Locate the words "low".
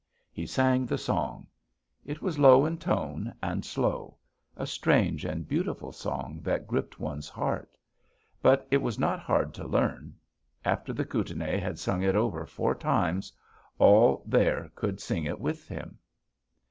2.39-2.65